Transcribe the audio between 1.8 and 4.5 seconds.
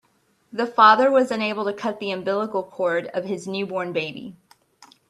the umbilical cord of his newborn baby.